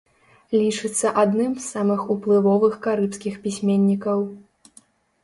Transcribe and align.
Лічыцца 0.59 1.11
адным 1.23 1.51
з 1.57 1.61
самых 1.73 2.01
уплывовых 2.15 2.73
карыбскіх 2.87 3.37
пісьменнікаў. 3.45 4.25